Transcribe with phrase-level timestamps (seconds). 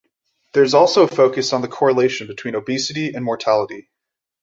[0.53, 3.91] There is also a focus on the correlation between obesity and mortality.